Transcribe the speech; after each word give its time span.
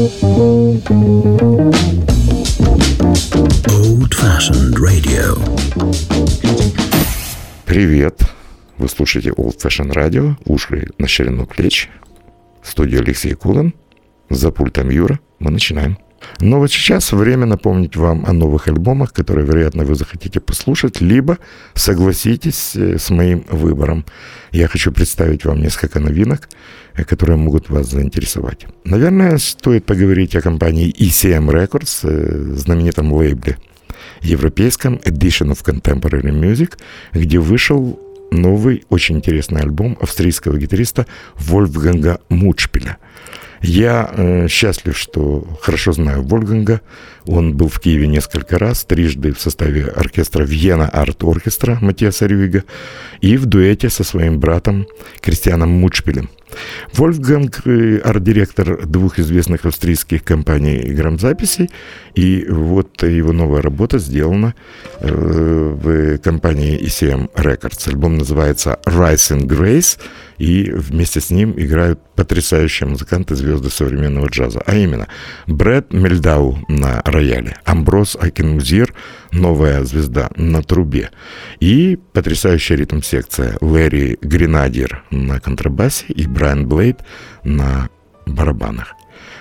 Old 0.00 0.88
Fashioned 4.14 4.74
Radio. 4.78 5.36
Привет! 7.66 8.22
Вы 8.78 8.88
слушаете 8.88 9.28
Old 9.32 9.58
Fashion 9.60 9.92
Radio, 9.92 10.36
уши 10.46 10.86
на 10.96 11.06
ширину 11.06 11.44
плеч. 11.44 11.90
Студия 12.62 13.00
Алексей 13.00 13.34
Кулан. 13.34 13.74
За 14.30 14.50
пультом 14.50 14.88
Юра. 14.88 15.20
Мы 15.38 15.50
начинаем. 15.50 15.98
Но 16.40 16.58
вот 16.58 16.70
сейчас 16.70 17.12
время 17.12 17.46
напомнить 17.46 17.96
вам 17.96 18.24
о 18.26 18.32
новых 18.32 18.68
альбомах, 18.68 19.12
которые, 19.12 19.46
вероятно, 19.46 19.84
вы 19.84 19.94
захотите 19.94 20.40
послушать, 20.40 21.00
либо 21.00 21.38
согласитесь 21.74 22.76
э, 22.76 22.98
с 22.98 23.10
моим 23.10 23.44
выбором. 23.50 24.04
Я 24.52 24.68
хочу 24.68 24.92
представить 24.92 25.44
вам 25.44 25.60
несколько 25.60 26.00
новинок, 26.00 26.48
э, 26.94 27.04
которые 27.04 27.36
могут 27.36 27.70
вас 27.70 27.90
заинтересовать. 27.90 28.66
Наверное, 28.84 29.38
стоит 29.38 29.84
поговорить 29.84 30.36
о 30.36 30.40
компании 30.40 30.94
ECM 30.98 31.50
Records, 31.50 32.00
э, 32.04 32.56
знаменитом 32.56 33.12
лейбле 33.12 33.58
европейском 34.22 34.96
Edition 35.04 35.52
of 35.52 35.64
Contemporary 35.64 36.30
Music, 36.30 36.78
где 37.12 37.38
вышел 37.38 37.98
новый, 38.30 38.84
очень 38.88 39.16
интересный 39.16 39.62
альбом 39.62 39.96
австрийского 40.00 40.56
гитариста 40.58 41.06
Вольфганга 41.36 42.20
Мучпеля– 42.28 42.98
я 43.62 44.10
э, 44.12 44.48
счастлив, 44.48 44.96
что 44.96 45.46
хорошо 45.60 45.92
знаю 45.92 46.22
Вольганга. 46.22 46.80
Он 47.26 47.54
был 47.54 47.68
в 47.68 47.78
Киеве 47.78 48.06
несколько 48.06 48.58
раз, 48.58 48.84
трижды 48.84 49.32
в 49.32 49.40
составе 49.40 49.84
оркестра 49.84 50.44
Вьена 50.44 50.88
Арт 50.88 51.22
Оркестра 51.24 51.78
Матиаса 51.80 52.26
Рюига 52.26 52.64
и 53.20 53.36
в 53.36 53.46
дуэте 53.46 53.90
со 53.90 54.04
своим 54.04 54.40
братом 54.40 54.86
Кристианом 55.20 55.70
Мучпелем. 55.70 56.30
Вольфганг 56.92 57.66
э,– 57.66 57.98
арт-директор 58.04 58.86
двух 58.86 59.18
известных 59.18 59.64
австрийских 59.66 60.24
компаний 60.24 60.78
грамзаписей, 60.78 61.70
и 62.14 62.46
вот 62.48 63.02
его 63.02 63.32
новая 63.32 63.62
работа 63.62 63.98
сделана 63.98 64.54
э, 65.00 65.08
в 65.10 66.18
компании 66.18 66.80
ECM 66.80 67.30
Records. 67.34 67.88
Альбом 67.88 68.18
называется 68.18 68.78
«Rising 68.86 69.46
Grace», 69.46 69.98
и 70.40 70.70
вместе 70.72 71.20
с 71.20 71.30
ним 71.30 71.52
играют 71.56 72.00
потрясающие 72.16 72.88
музыканты, 72.88 73.36
звезды 73.36 73.68
современного 73.68 74.26
джаза, 74.28 74.62
а 74.64 74.74
именно 74.74 75.06
Брэд 75.46 75.92
Мельдау 75.92 76.58
на 76.66 77.02
рояле, 77.04 77.58
Амброс 77.64 78.16
Акинмузир, 78.18 78.94
новая 79.32 79.84
звезда 79.84 80.30
на 80.36 80.62
трубе, 80.62 81.10
и 81.60 81.98
потрясающая 82.12 82.76
ритм-секция 82.76 83.56
Лэри 83.60 84.18
Гренадир 84.20 85.04
на 85.10 85.40
контрабасе 85.40 86.06
и 86.08 86.26
Брайан 86.26 86.66
Блейд 86.66 87.00
на 87.44 87.88
барабанах. 88.26 88.94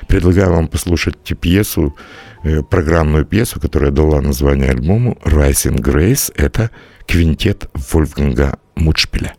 Предлагаю 0.07 0.51
вам 0.51 0.67
послушать 0.67 1.17
пьесу, 1.39 1.95
э, 2.43 2.61
программную 2.63 3.25
пьесу, 3.25 3.59
которая 3.59 3.91
дала 3.91 4.21
название 4.21 4.71
альбому 4.71 5.17
«Rising 5.23 5.77
Grace». 5.77 6.31
Это 6.35 6.71
квинтет 7.05 7.69
Вольфганга 7.73 8.57
Мутшпиля. 8.75 9.35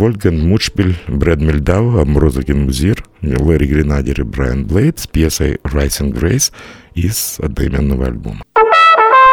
Вольфганг 0.00 0.42
Мучбель, 0.42 0.96
Брэд 1.08 1.42
Мельдау, 1.42 1.98
Амброза 1.98 2.40
Музир, 2.54 3.04
Лэри 3.20 3.66
Гренадер 3.66 4.22
и 4.22 4.24
Брайан 4.24 4.64
Блейд 4.64 4.98
с 4.98 5.06
пьесой 5.06 5.60
«Rising 5.62 6.10
Grace» 6.10 6.52
из 6.94 7.36
одноименного 7.38 8.06
альбома. 8.06 8.42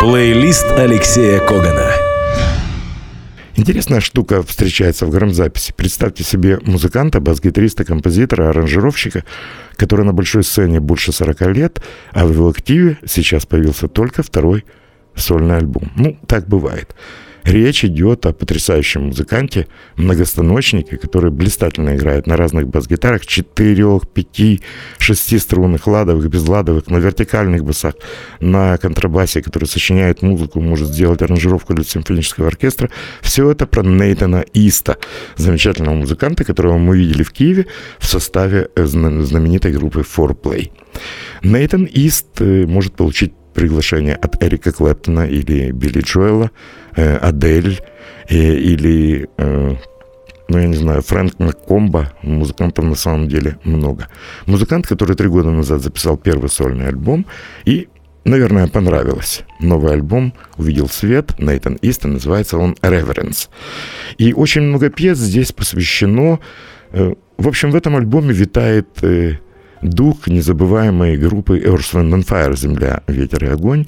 Плейлист 0.01 0.65
Алексея 0.71 1.39
Когана. 1.39 1.89
Интересная 3.55 4.01
штука 4.01 4.43
встречается 4.43 5.05
в 5.05 5.09
грамзаписи. 5.09 5.71
Представьте 5.73 6.25
себе 6.25 6.59
музыканта, 6.65 7.21
бас-гитариста, 7.21 7.85
композитора, 7.85 8.49
аранжировщика, 8.49 9.23
который 9.77 10.03
на 10.03 10.11
большой 10.11 10.43
сцене 10.43 10.81
больше 10.81 11.13
40 11.13 11.41
лет, 11.55 11.81
а 12.11 12.25
в 12.25 12.33
его 12.33 12.49
активе 12.49 12.97
сейчас 13.05 13.45
появился 13.45 13.87
только 13.87 14.21
второй 14.21 14.65
сольный 15.15 15.55
альбом. 15.55 15.93
Ну, 15.95 16.19
так 16.27 16.45
бывает. 16.45 16.93
Речь 17.47 17.85
идет 17.85 18.25
о 18.25 18.33
потрясающем 18.33 19.03
музыканте, 19.03 19.67
многостаночнике, 19.95 20.97
который 20.97 21.31
блистательно 21.31 21.95
играет 21.95 22.27
на 22.27 22.35
разных 22.35 22.67
бас-гитарах, 22.67 23.25
четырех, 23.25 24.05
пяти, 24.09 24.61
шести 24.97 25.39
струнных, 25.39 25.87
ладовых, 25.87 26.27
безладовых, 26.27 26.87
на 26.87 26.97
вертикальных 26.97 27.63
басах, 27.63 27.93
на 28.41 28.77
контрабасе, 28.77 29.41
который 29.41 29.63
сочиняет 29.63 30.21
музыку, 30.21 30.59
может 30.59 30.89
сделать 30.89 31.21
аранжировку 31.21 31.73
для 31.73 31.85
симфонического 31.85 32.47
оркестра. 32.47 32.89
Все 33.21 33.49
это 33.49 33.65
про 33.65 33.81
Нейтана 33.81 34.43
Иста, 34.53 34.97
замечательного 35.37 35.95
музыканта, 35.95 36.43
которого 36.43 36.77
мы 36.77 36.97
видели 36.97 37.23
в 37.23 37.31
Киеве 37.31 37.67
в 37.97 38.07
составе 38.07 38.67
э, 38.75 38.85
знаменитой 38.85 39.71
группы 39.71 40.01
Fourplay. 40.01 40.69
Нейтан 41.43 41.85
Ист 41.85 42.41
э, 42.41 42.65
может 42.67 42.97
получить 42.97 43.31
приглашение 43.57 44.13
от 44.13 44.43
Эрика 44.43 44.71
Клэптона 44.71 45.27
или 45.27 45.71
Билли 45.71 46.01
Джоэла, 46.01 46.51
э, 46.97 47.17
Адель 47.17 47.79
э, 48.27 48.35
или, 48.35 49.29
э, 49.37 49.75
ну, 50.49 50.57
я 50.57 50.67
не 50.67 50.75
знаю, 50.75 51.01
Фрэнк 51.01 51.39
Маккомба. 51.39 52.11
Музыкантов 52.21 52.85
на 52.85 52.95
самом 52.95 53.27
деле 53.29 53.57
много. 53.63 54.07
Музыкант, 54.45 54.87
который 54.87 55.15
три 55.15 55.29
года 55.29 55.51
назад 55.51 55.81
записал 55.81 56.17
первый 56.17 56.49
сольный 56.49 56.87
альбом 56.87 57.25
и 57.65 57.87
наверное, 58.25 58.67
понравилось. 58.67 59.43
Новый 59.61 59.93
альбом 59.93 60.33
увидел 60.57 60.89
свет, 60.89 61.39
Нейтан 61.39 61.77
Истон, 61.81 62.13
называется 62.13 62.57
он 62.57 62.75
«Reverence». 62.81 63.47
И 64.17 64.33
очень 64.33 64.63
много 64.63 64.89
пьес 64.89 65.17
здесь 65.17 65.53
посвящено... 65.53 66.39
В 66.91 67.47
общем, 67.47 67.71
в 67.71 67.75
этом 67.75 67.95
альбоме 67.95 68.33
витает 68.33 68.87
дух 69.81 70.27
незабываемой 70.27 71.15
группы 71.15 71.57
Earth, 71.59 71.93
Wind 71.93 72.13
and 72.13 72.27
Fire 72.27 72.55
«Земля, 72.55 73.01
ветер 73.07 73.45
и 73.45 73.47
огонь». 73.47 73.85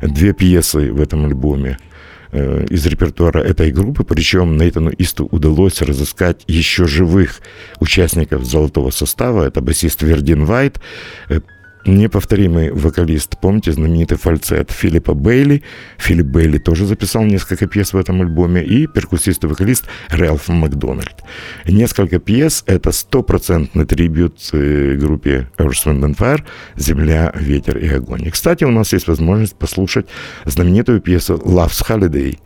Две 0.00 0.32
пьесы 0.32 0.92
в 0.92 1.00
этом 1.00 1.26
альбоме 1.26 1.76
э, 1.78 1.91
из 2.32 2.86
репертуара 2.86 3.40
этой 3.40 3.70
группы, 3.72 4.04
причем 4.04 4.56
Нейтану 4.56 4.90
Исту 4.90 5.28
удалось 5.30 5.82
разыскать 5.82 6.42
еще 6.46 6.86
живых 6.86 7.40
участников 7.78 8.44
золотого 8.44 8.90
состава. 8.90 9.46
Это 9.46 9.60
басист 9.60 10.02
Вердин 10.02 10.44
Вайт, 10.46 10.80
э, 11.28 11.40
неповторимый 11.84 12.70
вокалист. 12.70 13.38
Помните 13.40 13.72
знаменитый 13.72 14.18
фальцет 14.18 14.70
Филиппа 14.70 15.14
Бейли? 15.14 15.62
Филипп 15.98 16.26
Бейли 16.26 16.58
тоже 16.58 16.86
записал 16.86 17.24
несколько 17.24 17.66
пьес 17.66 17.92
в 17.92 17.96
этом 17.96 18.20
альбоме. 18.22 18.64
И 18.64 18.86
перкуссист 18.86 19.44
и 19.44 19.46
вокалист 19.46 19.84
Рэлф 20.08 20.48
Макдональд. 20.48 21.22
Несколько 21.66 22.18
пьес— 22.18 22.64
это 22.66 22.92
стопроцентный 22.92 23.84
трибют 23.84 24.38
э, 24.52 24.96
группе 24.96 25.48
Earth, 25.58 25.86
Wind 25.86 26.02
and 26.02 26.16
Fire 26.16 26.42
«Земля, 26.76 27.32
ветер 27.34 27.78
и 27.78 27.88
огонь». 27.88 28.22
И, 28.26 28.30
кстати, 28.30 28.64
у 28.64 28.70
нас 28.70 28.92
есть 28.92 29.08
возможность 29.08 29.56
послушать 29.56 30.06
знаменитую 30.44 31.00
пьесу 31.00 31.34
«Love's 31.34 31.82
Holiday», 31.88 32.38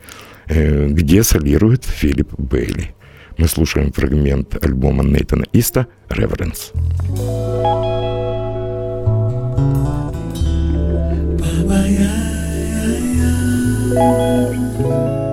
э, 0.48 0.88
где 0.88 1.22
солирует 1.22 1.84
Филипп 1.84 2.32
Бейли. 2.38 2.94
Мы 3.38 3.48
слушаем 3.48 3.92
фрагмент 3.92 4.64
альбома 4.64 5.04
Нейтана 5.04 5.44
Иста 5.52 5.86
«Reverence». 6.08 6.72
Baba, 9.56 10.12
yeah, 11.88 12.20
yeah, 12.76 14.52
yeah. 14.80 15.25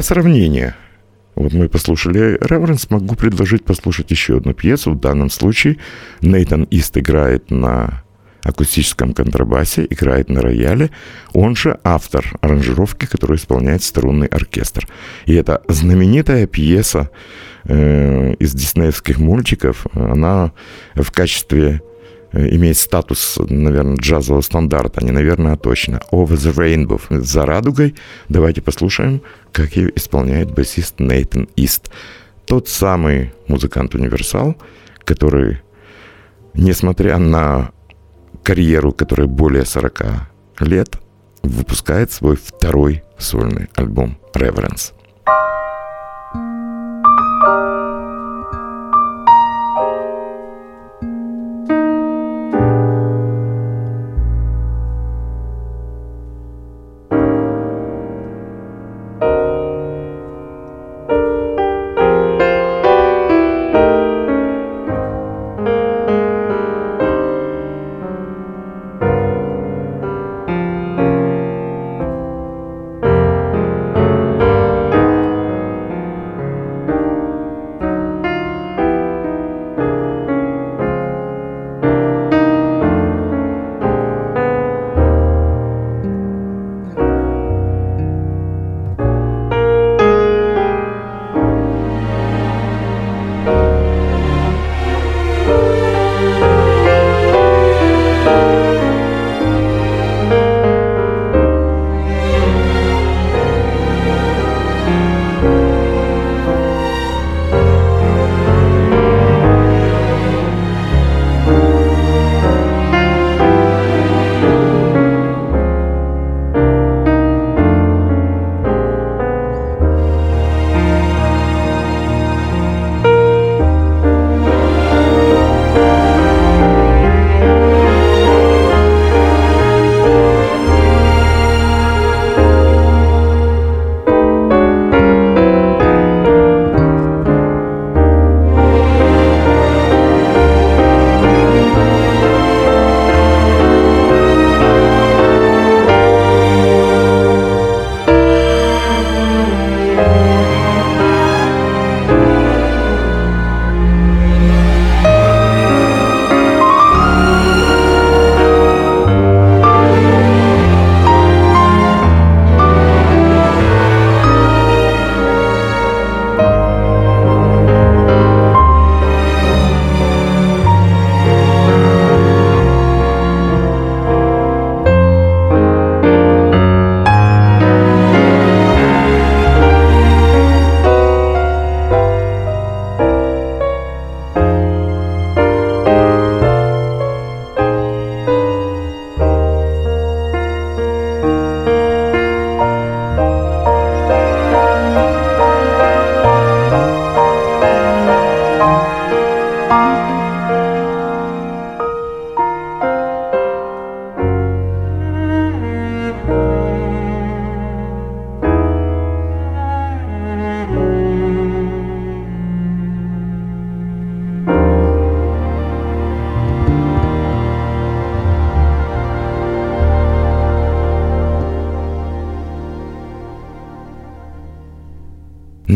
Для 0.00 0.06
сравнения, 0.06 0.76
вот 1.34 1.52
мы 1.52 1.68
послушали 1.68 2.38
Реверенс, 2.40 2.88
могу 2.88 3.16
предложить 3.16 3.66
послушать 3.66 4.10
еще 4.10 4.38
одну 4.38 4.54
пьесу. 4.54 4.92
В 4.92 4.98
данном 4.98 5.28
случае 5.28 5.76
Нейтан 6.22 6.62
Ист 6.70 6.96
играет 6.96 7.50
на 7.50 8.02
акустическом 8.42 9.12
контрабасе, 9.12 9.86
играет 9.90 10.30
на 10.30 10.40
рояле. 10.40 10.90
Он 11.34 11.54
же 11.54 11.78
автор 11.84 12.24
аранжировки, 12.40 13.04
которую 13.04 13.36
исполняет 13.36 13.82
струнный 13.82 14.26
оркестр. 14.26 14.88
И 15.26 15.34
это 15.34 15.60
знаменитая 15.68 16.46
пьеса 16.46 17.10
э, 17.64 18.32
из 18.38 18.54
диснеевских 18.54 19.18
мультиков. 19.18 19.86
Она 19.92 20.52
в 20.94 21.10
качестве 21.12 21.82
имеет 22.32 22.76
статус, 22.76 23.38
наверное, 23.48 23.96
джазового 23.96 24.40
стандарта, 24.40 25.04
не 25.04 25.10
наверное, 25.10 25.54
а 25.54 25.56
точно. 25.56 26.00
Over 26.12 26.34
the 26.34 26.54
Rainbow, 26.54 27.00
за 27.22 27.46
радугой. 27.46 27.94
Давайте 28.28 28.62
послушаем, 28.62 29.22
как 29.52 29.76
ее 29.76 29.92
исполняет 29.96 30.52
басист 30.52 31.00
Нейтан 31.00 31.48
Ист. 31.56 31.90
Тот 32.46 32.68
самый 32.68 33.32
музыкант-универсал, 33.48 34.56
который, 35.04 35.60
несмотря 36.54 37.18
на 37.18 37.70
карьеру, 38.42 38.92
которая 38.92 39.26
более 39.26 39.64
40 39.64 40.02
лет, 40.60 40.96
выпускает 41.42 42.12
свой 42.12 42.36
второй 42.36 43.02
сольный 43.18 43.68
альбом 43.76 44.18
«Reverence». 44.34 44.92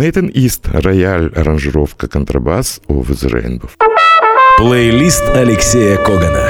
Нейтан 0.04 0.26
Ист, 0.26 0.68
рояль, 0.68 1.32
аранжировка, 1.34 2.08
контрабас, 2.08 2.82
Over 2.88 3.14
the 3.14 3.32
Rainbow. 3.32 3.70
Плейлист 4.58 5.22
Алексея 5.30 5.96
Когана. 5.96 6.46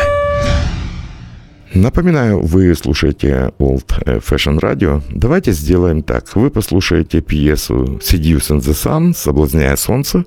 Напоминаю, 1.73 2.41
вы 2.41 2.75
слушаете 2.75 3.53
Old 3.61 3.87
Fashion 4.29 4.59
Radio. 4.59 5.03
Давайте 5.09 5.53
сделаем 5.53 6.03
так. 6.03 6.35
Вы 6.35 6.51
послушаете 6.51 7.21
пьесу 7.21 8.01
Seduce 8.03 8.51
in 8.51 8.59
the 8.59 8.73
Sun, 8.73 9.15
«Соблазняя 9.15 9.77
солнце», 9.77 10.25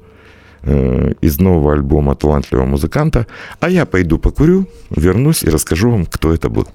э, 0.62 1.12
из 1.20 1.38
нового 1.38 1.74
альбома 1.74 2.16
талантливого 2.16 2.66
музыканта, 2.66 3.28
а 3.60 3.70
я 3.70 3.86
пойду 3.86 4.20
покурю, 4.20 4.70
вернусь 4.90 5.44
и 5.44 5.50
расскажу 5.50 5.92
вам, 5.92 6.06
кто 6.06 6.34
это 6.34 6.48
был. 6.48 6.66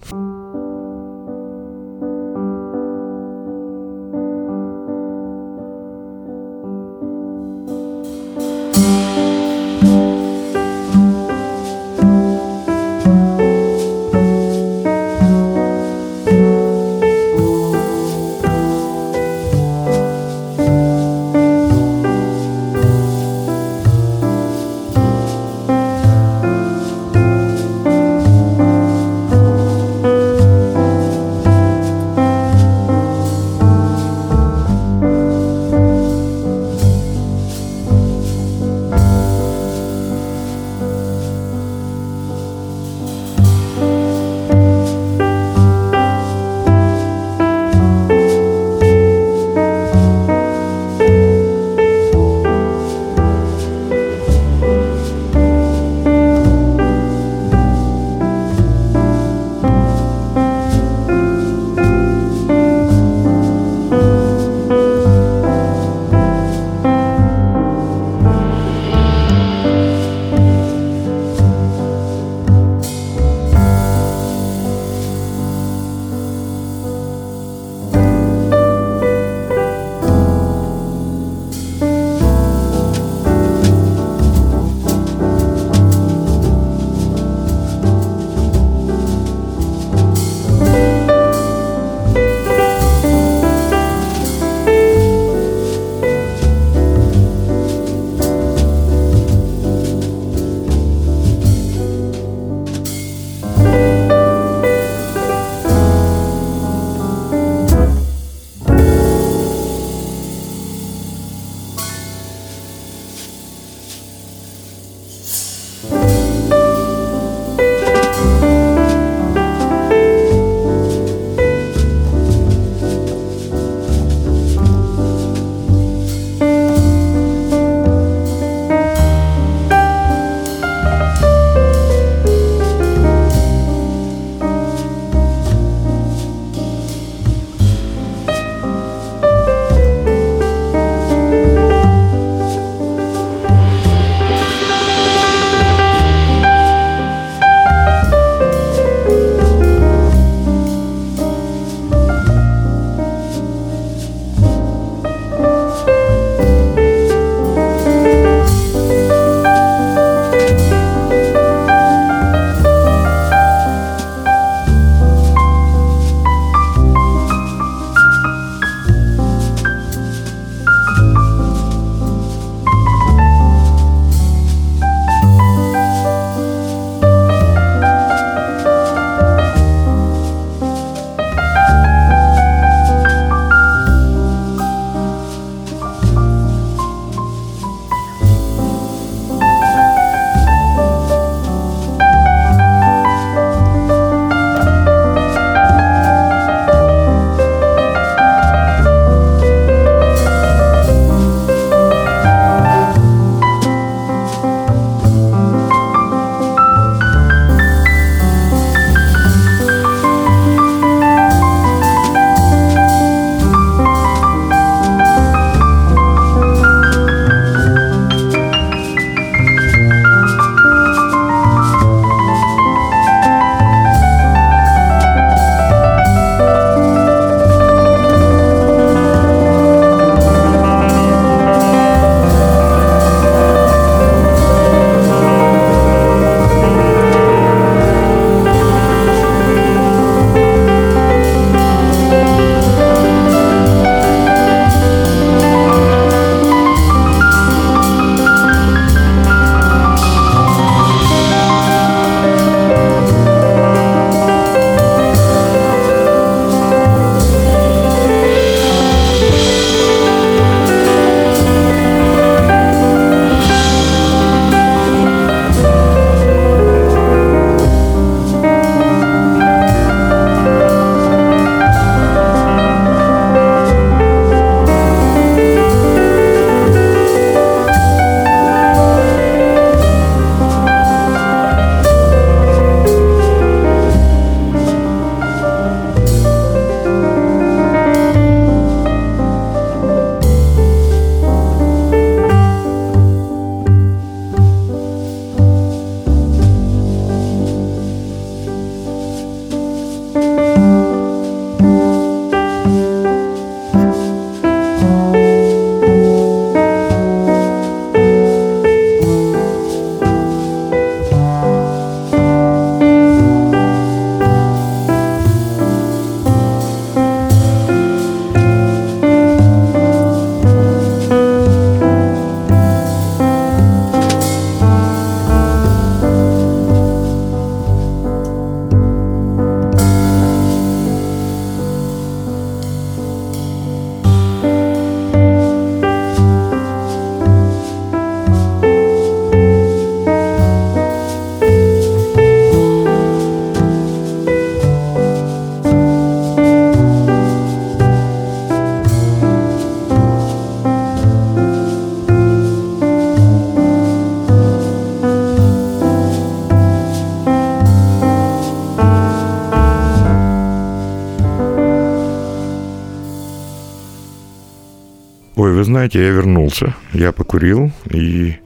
Знаете, 366.52 366.76
я 366.92 367.12
покурил, 367.12 367.72
и 367.90 368.36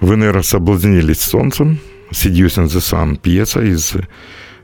вы, 0.00 0.16
наверное, 0.16 0.42
соблазнились 0.42 1.20
солнцем. 1.20 1.78
Seducing 2.12 2.66
the 2.66 2.80
Sun, 2.80 3.18
пьеса 3.20 3.60
из 3.60 3.94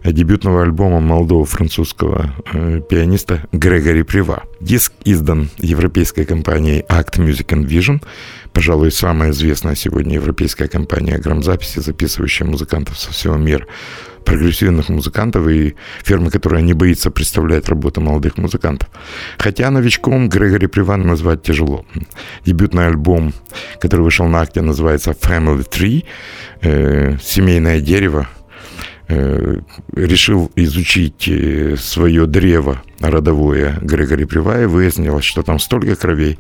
дебютного 0.05 0.63
альбома 0.63 1.01
молодого 1.01 1.45
французского 1.45 2.35
э, 2.53 2.81
пианиста 2.89 3.45
Грегори 3.53 4.03
Прива. 4.03 4.45
Диск 4.61 4.93
издан 5.05 5.49
европейской 5.59 6.25
компанией 6.25 6.85
Act 6.89 7.19
Music 7.19 7.47
and 7.49 7.67
Vision, 7.67 8.03
пожалуй, 8.53 8.93
самая 8.93 9.31
известная 9.31 9.75
сегодня 9.75 10.15
европейская 10.15 10.69
компания 10.69 11.19
грамзаписи, 11.19 11.81
записывающая 11.81 12.47
музыкантов 12.47 12.99
со 12.99 13.13
всего 13.13 13.37
мира 13.37 13.67
прогрессивных 14.27 14.91
музыкантов 14.91 15.49
и 15.49 15.75
фирмы, 16.05 16.31
которая 16.31 16.61
не 16.63 16.75
боится 16.75 17.11
представлять 17.11 17.69
работу 17.69 18.01
молодых 18.01 18.37
музыкантов. 18.37 18.89
Хотя 19.39 19.71
новичком 19.71 20.29
Грегори 20.29 20.67
Приван 20.67 21.07
назвать 21.07 21.43
тяжело. 21.43 21.87
Дебютный 22.45 22.87
альбом, 22.87 23.33
который 23.81 24.03
вышел 24.03 24.27
на 24.27 24.41
акте, 24.41 24.61
называется 24.61 25.13
Family 25.13 25.67
Tree, 25.69 26.05
э, 26.61 27.17
«Семейное 27.23 27.81
дерево», 27.81 28.29
э, 29.09 29.61
решил 29.95 30.51
изучить 30.57 31.29
э, 31.29 31.77
свое 31.77 32.27
древо 32.27 32.83
родовое 33.01 33.79
Грегори 33.81 34.25
Прива, 34.25 34.63
и 34.63 34.67
выяснилось, 34.67 35.25
что 35.25 35.43
там 35.43 35.61
столько 35.61 35.95
кровей 35.95 36.39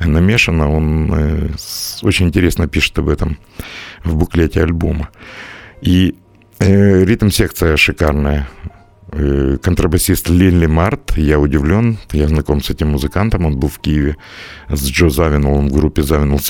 намешано. 0.00 0.70
Он 0.70 1.14
э, 1.14 1.48
очень 2.02 2.26
интересно 2.26 2.66
пишет 2.66 2.98
об 2.98 3.08
этом 3.08 3.38
в 4.02 4.16
буклете 4.16 4.62
альбома. 4.62 5.08
И 5.80 6.16
ритм-секция 6.60 7.76
шикарная. 7.76 8.48
Э, 9.10 9.56
контрабасист 9.62 10.28
Линли 10.28 10.66
Март, 10.66 11.16
я 11.16 11.38
удивлен, 11.38 11.96
я 12.12 12.28
знаком 12.28 12.62
с 12.62 12.68
этим 12.68 12.88
музыкантом, 12.88 13.46
он 13.46 13.58
был 13.58 13.68
в 13.68 13.78
Киеве 13.78 14.16
с 14.68 14.86
Джо 14.86 15.08
Завинулом 15.08 15.70
в 15.70 15.72
группе 15.72 16.02
Завинул 16.02 16.40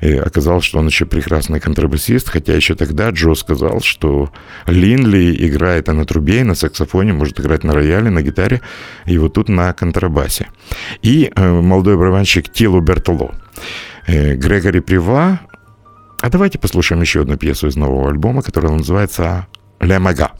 и 0.00 0.12
оказалось, 0.16 0.64
что 0.64 0.80
он 0.80 0.86
еще 0.86 1.06
прекрасный 1.06 1.60
контрабасист, 1.60 2.28
хотя 2.28 2.54
еще 2.54 2.74
тогда 2.74 3.10
Джо 3.10 3.34
сказал, 3.34 3.80
что 3.80 4.32
Линли 4.66 5.34
играет 5.46 5.86
на 5.86 6.04
трубе, 6.04 6.42
на 6.42 6.56
саксофоне, 6.56 7.12
может 7.12 7.38
играть 7.38 7.62
на 7.62 7.72
рояле, 7.72 8.10
на 8.10 8.22
гитаре, 8.22 8.60
и 9.06 9.16
вот 9.16 9.34
тут 9.34 9.48
на 9.48 9.72
контрабасе. 9.72 10.48
И 11.02 11.30
э, 11.34 11.60
молодой 11.60 11.96
барабанщик 11.96 12.52
Тилу 12.52 12.80
Бертоло. 12.80 13.34
Грегори 14.06 14.80
Прива, 14.80 15.40
а 16.24 16.30
давайте 16.30 16.58
послушаем 16.58 17.02
еще 17.02 17.20
одну 17.20 17.36
пьесу 17.36 17.66
из 17.66 17.76
нового 17.76 18.08
альбома, 18.08 18.40
которая 18.40 18.72
называется 18.72 19.46
«Ля 19.78 20.00
Мага». 20.00 20.32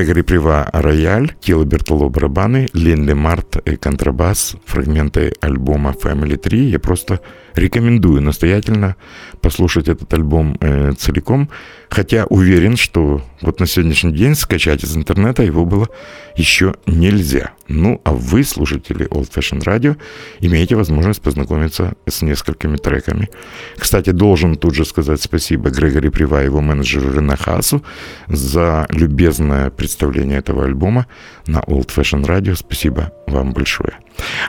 Грегори 0.00 0.22
Прива– 0.22 0.70
рояль, 0.72 1.32
Тило 1.40 1.64
Бертоло– 1.64 2.08
барабаны, 2.10 2.68
Линли 2.72 3.12
Март– 3.12 3.58
контрабас, 3.80 4.56
фрагменты 4.64 5.34
альбома 5.42 5.90
Family 5.90 6.38
3. 6.38 6.70
Я 6.70 6.78
просто 6.78 7.20
рекомендую 7.54 8.22
настоятельно 8.22 8.96
послушать 9.42 9.88
этот 9.88 10.14
альбом 10.14 10.56
э, 10.60 10.92
целиком, 10.96 11.50
хотя 11.90 12.24
уверен, 12.26 12.76
что 12.76 13.20
вот 13.42 13.60
на 13.60 13.66
сегодняшний 13.66 14.12
день 14.12 14.34
скачать 14.34 14.84
из 14.84 14.96
интернета 14.96 15.42
его 15.42 15.64
было 15.64 15.88
еще 16.36 16.74
нельзя. 16.86 17.50
Ну, 17.68 18.00
а 18.04 18.12
вы, 18.12 18.44
слушатели 18.44 19.06
Old 19.08 19.30
Fashion 19.32 19.62
Radio, 19.62 19.96
имеете 20.40 20.76
возможность 20.76 21.20
познакомиться 21.20 21.94
с 22.06 22.22
несколькими 22.22 22.76
треками. 22.76 23.28
Кстати, 23.76 24.10
должен 24.10 24.56
тут 24.56 24.74
же 24.74 24.84
сказать 24.84 25.20
спасибо 25.20 25.70
Грегори 25.70 26.10
Прива 26.10 26.42
и 26.42 26.46
его 26.46 26.60
менеджеру 26.60 27.12
Рене 27.12 27.36
Хасу 27.36 27.82
за 28.28 28.86
любезное 28.90 29.70
представление 29.70 30.38
этого 30.38 30.64
альбома 30.64 31.06
на 31.46 31.58
Old 31.58 31.88
Fashion 31.94 32.24
Radio. 32.24 32.54
Спасибо 32.54 33.12
вам 33.26 33.52
большое. 33.52 33.94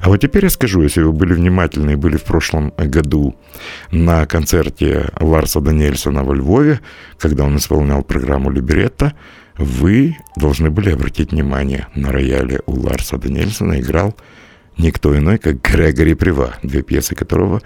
А 0.02 0.10
вот 0.10 0.18
теперь 0.18 0.46
я 0.46 0.50
скажу, 0.50 0.82
если 0.82 1.02
вы 1.02 1.12
были 1.12 1.34
внимательны 1.34 1.92
и 1.92 1.96
были 1.96 2.18
в 2.18 2.24
прошлом 2.24 2.74
году 2.78 3.36
на 3.92 4.26
концерте 4.26 5.10
Ларса 5.20 5.62
Даниэльсона 5.62 6.24
во 6.24 6.34
Львове, 6.34 6.82
когда 7.18 7.31
он 7.40 7.58
исполнял 7.58 8.04
программу 8.04 8.50
«Либеретто», 8.50 9.14
вы 9.58 10.18
должны 10.36 10.70
были 10.70 10.92
обратить 10.92 11.32
внимание 11.32 11.88
на 11.94 12.12
рояле 12.12 12.62
у 12.66 12.80
Ларса 12.80 13.18
Даниэльсона 13.18 13.80
играл 13.80 14.16
никто 14.78 15.16
иной, 15.18 15.38
как 15.38 15.62
Грегори 15.62 16.14
Прива, 16.14 16.56
две 16.64 16.82
пьесы 16.82 17.16
которого 17.16 17.62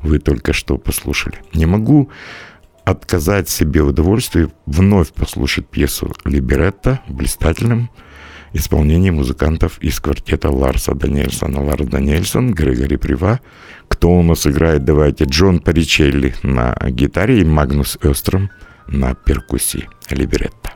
вы 0.00 0.18
только 0.18 0.52
что 0.52 0.78
послушали. 0.78 1.38
Не 1.52 1.66
могу 1.66 2.10
отказать 2.84 3.48
себе 3.48 3.82
в 3.82 3.88
удовольствии 3.88 4.48
вновь 4.66 5.12
послушать 5.12 5.66
пьесу 5.66 6.14
«Либеретто» 6.24 7.00
в 7.08 7.22
исполнении 8.52 9.10
музыкантов 9.10 9.78
из 9.80 10.00
квартета 10.00 10.50
Ларса 10.50 10.94
Даниэльсона. 10.94 11.62
Ларс 11.62 11.86
Даниэльсон, 11.86 12.52
Грегори 12.52 12.96
Прива. 12.96 13.40
Кто 13.88 14.10
у 14.10 14.22
нас 14.22 14.46
играет? 14.46 14.84
Давайте. 14.84 15.24
Джон 15.24 15.60
Паричелли 15.60 16.34
на 16.42 16.76
гитаре 16.88 17.40
и 17.40 17.44
Магнус 17.44 17.98
Öström 18.02 18.48
на 18.86 19.14
перкуссии. 19.14 19.88
Либеретто. 20.10 20.70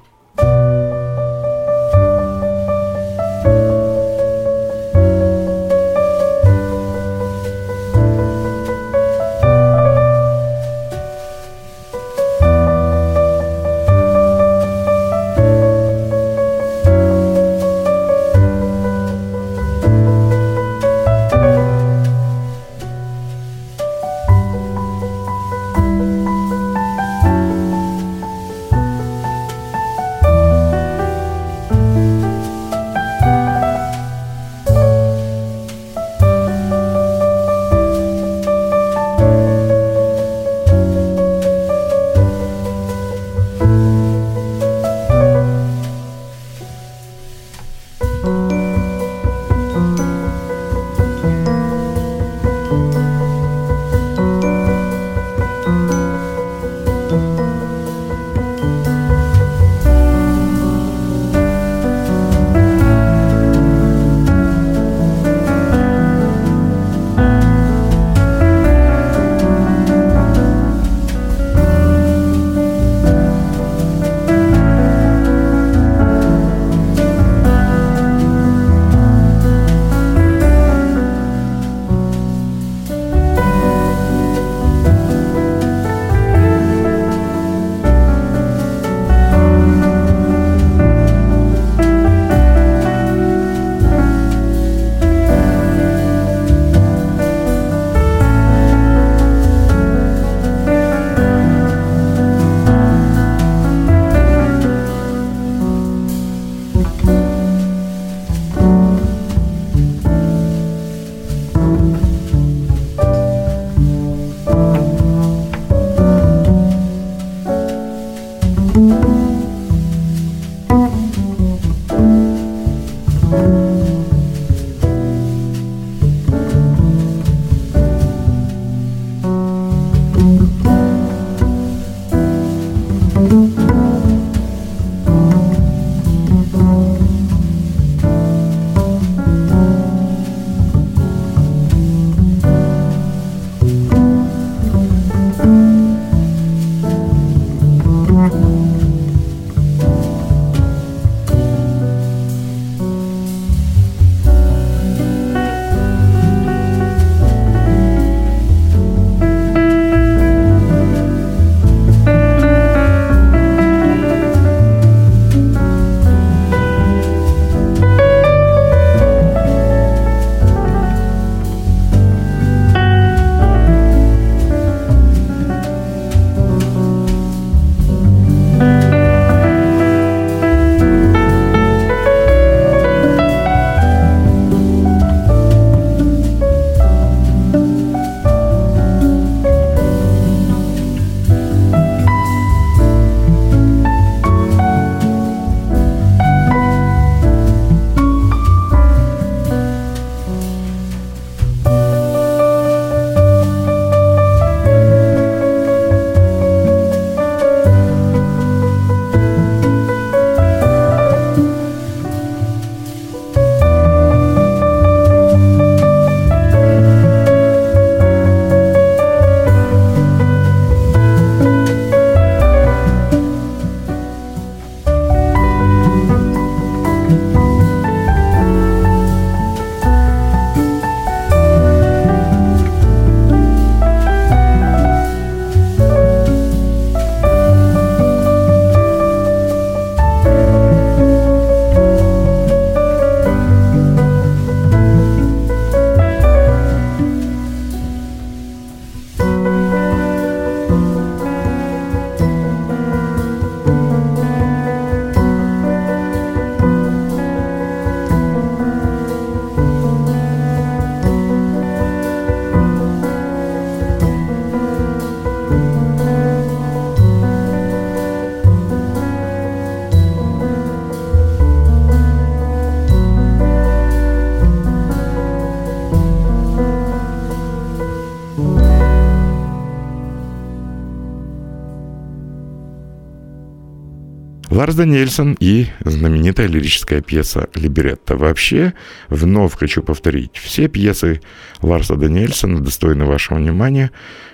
Ларс 284.55 284.77
Даниэльсон 284.77 285.37
и 285.40 285.67
знаменитая 285.85 286.46
лирическая 286.46 287.02
пьеса 287.02 287.48
«Либретто». 287.57 288.17
Вообще, 288.17 288.73
вновь 289.09 289.57
хочу 289.59 289.83
повторить, 289.83 290.37
все 290.37 290.69
пьесы 290.69 291.21
Ларса 291.61 291.96
Даниэльсона 291.96 292.61
достойны 292.61 293.05
вашего 293.05 293.38
внимания. 293.38 293.90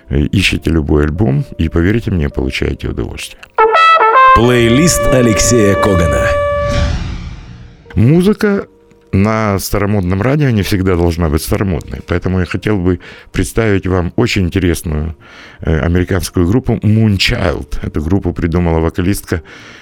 Ищите 0.09 0.69
любой 0.69 1.05
альбом 1.05 1.43
и, 1.57 1.69
поверьте 1.69 2.11
мне, 2.11 2.29
получаете 2.29 2.89
удовольствие. 2.89 3.41
Плейлист 4.35 5.01
Алексея 5.07 5.73
Когана. 5.73 6.27
Музыка 7.95 8.67
на 9.11 9.59
старомодном 9.59 10.21
радио 10.21 10.49
не 10.49 10.61
всегда 10.61 10.95
должна 10.95 11.29
быть 11.29 11.41
старомодной. 11.41 11.99
Поэтому 12.07 12.39
я 12.39 12.45
хотел 12.45 12.77
бы 12.77 12.99
представить 13.31 13.87
вам 13.87 14.13
очень 14.15 14.43
интересную 14.43 15.15
э, 15.59 15.79
американскую 15.79 16.47
группу 16.47 16.73
Moonchild. 16.73 17.79
Эту 17.81 18.01
группу 18.01 18.33
придумала 18.33 18.79
вокалистка, 18.79 19.41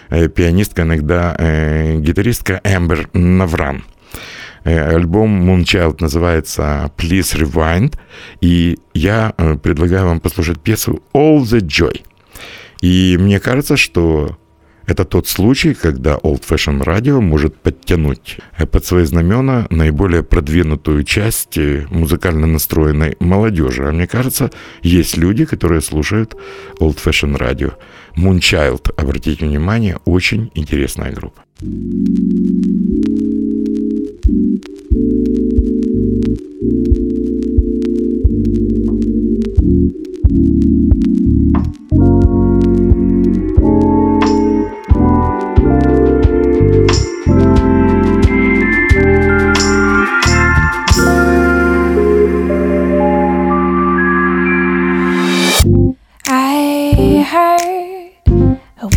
э, 0.09 0.27
пианистка, 0.29 0.83
иногда 0.83 1.35
э, 1.37 1.97
гитаристка 1.99 2.61
Эмбер 2.63 3.09
Навран. 3.13 3.83
Альбом 4.65 5.49
Moonchild 5.49 5.97
называется 5.99 6.91
Please 6.97 7.33
Rewind, 7.39 7.95
и 8.41 8.77
я 8.93 9.33
предлагаю 9.63 10.07
вам 10.07 10.19
послушать 10.19 10.59
пьесу 10.59 11.01
All 11.13 11.39
the 11.43 11.61
Joy. 11.61 12.01
И 12.81 13.17
мне 13.19 13.39
кажется, 13.39 13.77
что 13.77 14.37
это 14.89 15.05
тот 15.05 15.27
случай, 15.27 15.75
когда 15.75 16.15
Old 16.15 16.41
Fashion 16.49 16.83
Radio 16.83 17.21
может 17.21 17.55
подтянуть 17.55 18.39
э, 18.57 18.65
под 18.65 18.85
свои 18.85 19.05
знамена 19.05 19.67
наиболее 19.69 20.23
продвинутую 20.23 21.03
часть 21.03 21.57
э, 21.57 21.85
музыкально 21.91 22.47
настроенной 22.47 23.15
молодежи. 23.19 23.87
А 23.87 23.91
мне 23.91 24.07
кажется, 24.07 24.49
есть 24.81 25.17
люди, 25.17 25.45
которые 25.45 25.81
слушают 25.81 26.35
Old 26.79 26.97
Fashion 26.97 27.37
Radio. 27.37 27.73
Moonchild, 28.17 28.91
обратите 28.97 29.45
внимание, 29.45 29.97
очень 30.05 30.49
интересная 30.55 31.11
группа. 31.11 31.43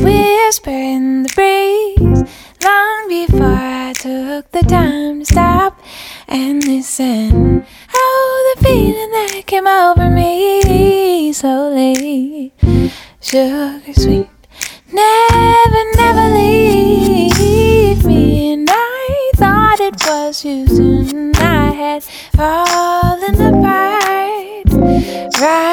whisper 0.00 0.70
in 0.70 1.24
the 1.24 1.32
breeze. 1.34 2.22
Long 2.64 3.08
before 3.08 3.56
I 3.58 3.92
took 3.94 4.50
the 4.52 4.62
time 4.62 5.20
to 5.20 5.24
stop 5.24 5.80
and 6.28 6.64
listen. 6.64 7.66
Oh, 7.94 8.54
the 8.54 8.64
feeling 8.64 9.10
that 9.10 9.46
came 9.46 9.66
over 9.66 10.08
me 10.10 11.32
slowly, 11.32 12.52
sugar 13.20 13.92
sweet. 13.94 14.28
Never, 14.92 15.84
never 15.96 16.28
leave 16.34 18.04
me. 18.04 18.52
And 18.52 18.68
I 18.70 19.30
thought 19.36 19.80
it 19.80 19.96
was 20.06 20.44
you, 20.44 20.66
soon 20.68 21.34
I 21.36 21.70
had 21.72 22.02
fallen 22.36 23.34
apart. 23.40 24.68
Right 25.40 25.71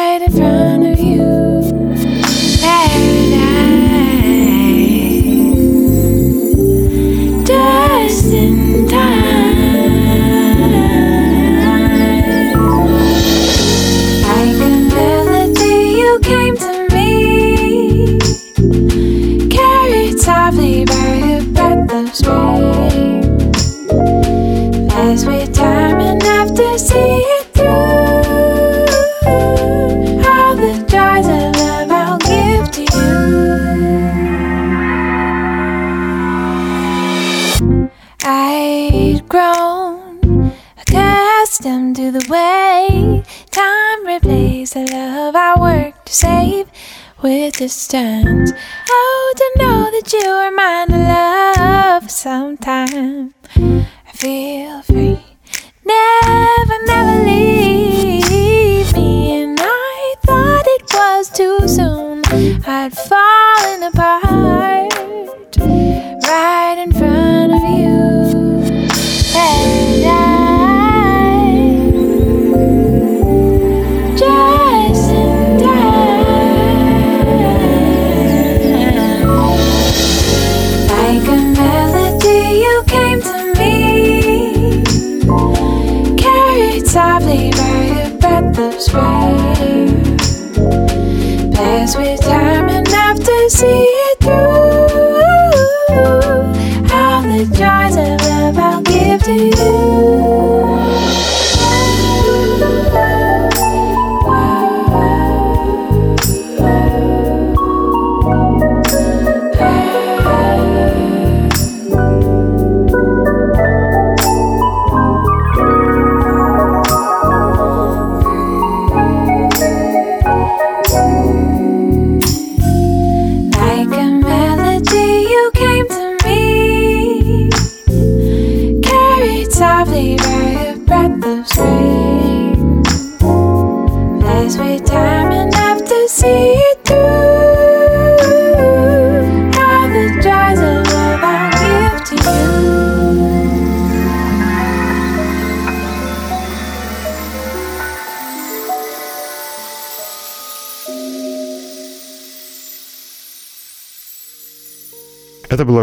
understand. 47.69 48.28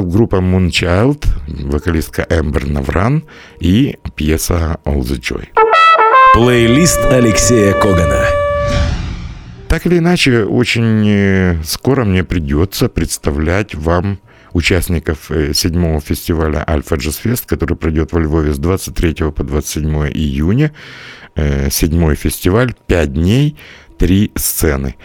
Группа 0.03 0.36
Moonchild, 0.36 1.26
вокалистка 1.47 2.26
Эмбер 2.28 2.66
Навран 2.66 3.24
и 3.61 3.99
пьеса 4.14 4.78
All 4.84 5.01
the 5.01 5.18
Joy. 5.18 5.49
Плейлист 6.34 7.01
Алексея 7.11 7.72
Когана. 7.72 8.24
Так 9.68 9.86
или 9.86 9.99
иначе, 9.99 10.44
очень 10.44 11.09
э, 11.09 11.57
скоро 11.64 12.05
мне 12.05 12.24
придется 12.24 12.88
представлять 12.88 13.74
вам 13.74 14.18
участников 14.53 15.30
э, 15.30 15.53
седьмого 15.55 16.01
фестиваля 16.01 16.64
Альфа 16.68 16.97
Джаз 16.97 17.16
Фест, 17.16 17.47
который 17.47 17.76
пройдет 17.76 18.12
во 18.12 18.20
Львове 18.20 18.55
с 18.55 18.59
23 18.59 19.32
по 19.32 19.42
27 19.42 20.09
июня. 20.09 20.72
Э, 21.34 21.68
седьмой 21.70 22.14
фестиваль, 22.14 22.74
пять 22.86 23.12
дней, 23.12 23.57
три 23.99 24.32
сцены. 24.36 24.97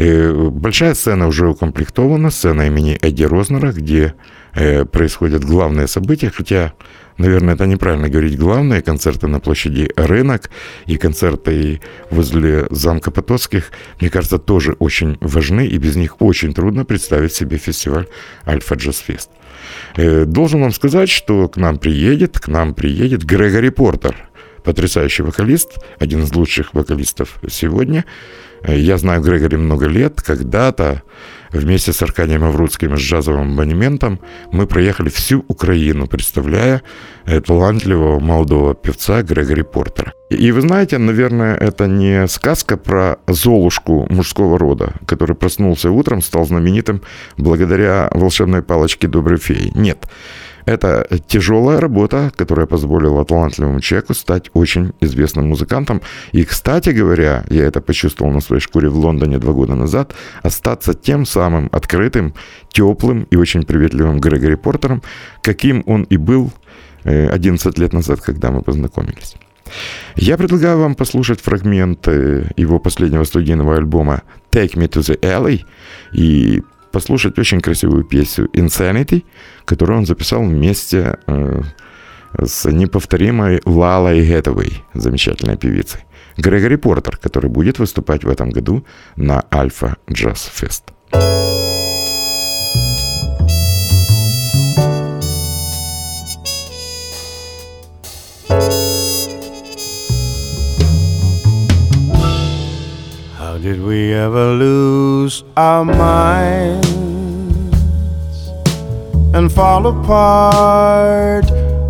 Э, 0.00 0.32
большая 0.50 0.94
сцена 0.94 1.28
уже 1.28 1.46
укомплектована, 1.46 2.30
сцена 2.30 2.66
имени 2.66 2.96
Эдди 3.02 3.24
Рознера, 3.24 3.70
где 3.70 4.14
э, 4.54 4.86
происходят 4.86 5.44
главные 5.44 5.88
события, 5.88 6.30
хотя, 6.30 6.72
наверное, 7.18 7.54
это 7.54 7.66
неправильно 7.66 8.08
говорить 8.08 8.38
главные, 8.38 8.80
концерты 8.80 9.26
на 9.26 9.40
площади 9.40 9.90
Рынок 9.96 10.48
и 10.86 10.96
концерты 10.96 11.82
возле 12.10 12.66
замка 12.70 13.10
Потоцких, 13.10 13.72
мне 14.00 14.08
кажется, 14.08 14.38
тоже 14.38 14.72
очень 14.78 15.18
важны, 15.20 15.66
и 15.66 15.76
без 15.76 15.96
них 15.96 16.22
очень 16.22 16.54
трудно 16.54 16.86
представить 16.86 17.34
себе 17.34 17.58
фестиваль 17.58 18.06
Альфа 18.46 18.76
Джаз 18.76 19.00
Фест. 19.00 19.28
Э, 19.96 20.24
должен 20.24 20.62
вам 20.62 20.72
сказать, 20.72 21.10
что 21.10 21.46
к 21.46 21.58
нам 21.58 21.76
приедет, 21.76 22.40
к 22.40 22.48
нам 22.48 22.72
приедет 22.72 23.24
Грегори 23.24 23.68
Портер, 23.68 24.16
потрясающий 24.64 25.24
вокалист, 25.24 25.78
один 25.98 26.22
из 26.22 26.34
лучших 26.34 26.72
вокалистов 26.72 27.38
сегодня. 27.50 28.06
Я 28.66 28.98
знаю 28.98 29.22
Грегори 29.22 29.56
много 29.56 29.86
лет. 29.86 30.20
Когда-то 30.20 31.02
вместе 31.52 31.92
с 31.92 32.02
Аркадием 32.02 32.44
Аврудским 32.44 32.96
с 32.96 33.00
джазовым 33.00 33.54
абонементом 33.54 34.20
мы 34.52 34.66
проехали 34.66 35.08
всю 35.08 35.44
Украину, 35.48 36.06
представляя 36.06 36.82
э, 37.26 37.40
талантливого 37.40 38.20
молодого 38.20 38.74
певца 38.74 39.22
Грегори 39.22 39.62
Портера. 39.62 40.12
И 40.30 40.52
вы 40.52 40.60
знаете, 40.60 40.98
наверное, 40.98 41.56
это 41.56 41.86
не 41.86 42.28
сказка 42.28 42.76
про 42.76 43.18
Золушку 43.26 44.06
мужского 44.10 44.58
рода, 44.58 44.92
который 45.06 45.34
проснулся 45.34 45.90
утром, 45.90 46.22
стал 46.22 46.46
знаменитым 46.46 47.02
благодаря 47.36 48.08
волшебной 48.12 48.62
палочке 48.62 49.08
доброй 49.08 49.38
феи. 49.38 49.72
Нет. 49.74 50.06
Это 50.70 51.04
тяжелая 51.26 51.80
работа, 51.80 52.30
которая 52.36 52.66
позволила 52.66 53.24
талантливому 53.24 53.80
человеку 53.80 54.14
стать 54.14 54.50
очень 54.54 54.92
известным 55.00 55.48
музыкантом. 55.48 56.00
И, 56.30 56.44
кстати 56.44 56.90
говоря, 56.90 57.44
я 57.50 57.64
это 57.64 57.80
почувствовал 57.80 58.32
на 58.32 58.40
своей 58.40 58.60
шкуре 58.60 58.88
в 58.88 58.96
Лондоне 58.96 59.38
два 59.38 59.52
года 59.52 59.74
назад, 59.74 60.14
остаться 60.44 60.94
тем 60.94 61.26
самым 61.26 61.68
открытым, 61.72 62.34
теплым 62.68 63.26
и 63.32 63.36
очень 63.36 63.64
приветливым 63.64 64.20
Грегори 64.20 64.54
Портером, 64.54 65.02
каким 65.42 65.82
он 65.86 66.04
и 66.04 66.16
был 66.16 66.52
11 67.02 67.66
э, 67.66 67.80
лет 67.80 67.92
назад, 67.92 68.20
когда 68.20 68.52
мы 68.52 68.62
познакомились. 68.62 69.34
Я 70.14 70.36
предлагаю 70.36 70.78
вам 70.78 70.94
послушать 70.94 71.40
фрагмент 71.40 72.06
его 72.06 72.78
последнего 72.78 73.24
студийного 73.24 73.76
альбома 73.76 74.22
«Take 74.52 74.74
Me 74.74 74.88
to 74.88 75.00
the 75.00 75.18
Alley» 75.20 75.64
и 76.12 76.62
послушать 76.92 77.38
очень 77.38 77.60
красивую 77.60 78.04
песню 78.04 78.48
«Insanity», 78.52 79.24
которую 79.64 79.98
он 79.98 80.06
записал 80.06 80.42
вместе 80.42 81.18
э, 81.26 81.62
с 82.38 82.70
неповторимой 82.70 83.60
Лалой 83.64 84.26
Гэтовой, 84.26 84.82
замечательной 84.94 85.56
певицей. 85.56 86.00
Грегори 86.36 86.76
Портер, 86.76 87.16
который 87.16 87.50
будет 87.50 87.78
выступать 87.78 88.24
в 88.24 88.28
этом 88.28 88.50
году 88.50 88.84
на 89.16 89.44
Альфа 89.52 89.96
Джаз 90.10 90.50
Фест. 90.54 90.84
Did 103.60 103.82
we 103.82 104.14
ever 104.14 104.52
lose 104.52 105.44
our 105.54 105.84
minds 105.84 106.88
and 109.34 109.52
fall 109.52 109.86
apart, 109.86 111.44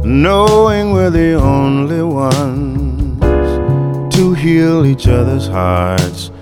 knowing 0.04 0.92
we're 0.92 1.10
the 1.10 1.34
only 1.34 2.02
ones 2.02 3.20
to 4.12 4.34
heal 4.34 4.84
each 4.84 5.06
other's 5.06 5.46
hearts? 5.46 6.32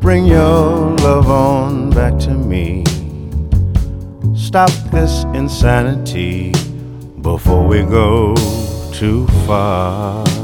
Bring 0.00 0.24
your 0.24 0.94
love 0.98 1.28
on 1.28 1.90
back 1.90 2.16
to 2.20 2.30
me. 2.30 2.84
Stop 4.36 4.70
this 4.92 5.24
insanity 5.34 6.52
before 7.22 7.66
we 7.66 7.82
go 7.82 8.36
too 8.92 9.26
far. 9.48 10.35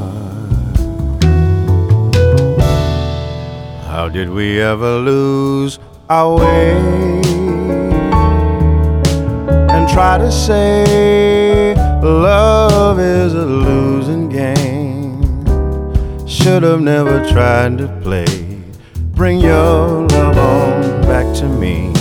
How 3.93 4.09
did 4.09 4.27
we 4.31 4.59
ever 4.59 4.97
lose 4.97 5.77
our 6.09 6.39
way? 6.39 6.71
And 9.69 9.87
try 9.87 10.17
to 10.17 10.31
say 10.31 11.75
love 12.01 12.99
is 12.99 13.35
a 13.35 13.45
losing 13.45 14.29
game. 14.29 15.45
Should 16.25 16.63
have 16.63 16.81
never 16.81 17.23
tried 17.29 17.77
to 17.77 17.87
play. 18.01 18.63
Bring 19.13 19.39
your 19.39 20.07
love 20.07 20.37
on 20.39 21.01
back 21.03 21.27
to 21.35 21.47
me. 21.47 21.93